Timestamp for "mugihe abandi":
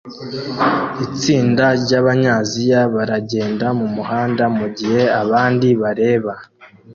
4.57-5.67